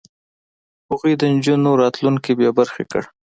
[0.89, 3.03] هغوی د نجونو راتلونکی بې برخې کړ.